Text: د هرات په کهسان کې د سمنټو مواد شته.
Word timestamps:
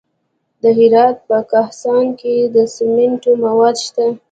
د 0.61 0.63
هرات 0.77 1.15
په 1.27 1.37
کهسان 1.51 2.05
کې 2.19 2.35
د 2.55 2.57
سمنټو 2.75 3.31
مواد 3.43 3.75
شته. 3.85 4.05